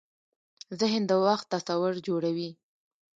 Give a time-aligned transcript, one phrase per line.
[0.79, 2.49] ذهن د وخت تصور جوړوي.